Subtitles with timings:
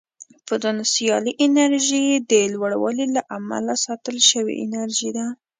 [0.47, 5.25] پوتنسیالي انرژي د لوړوالي له امله ساتل شوې انرژي ده.